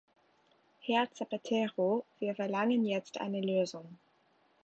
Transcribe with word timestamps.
Herr 0.79 1.11
Zapatero, 1.13 2.05
wir 2.17 2.33
verlangen 2.33 2.85
jetzt 2.85 3.21
eine 3.21 3.39
Lösung. 3.39 3.99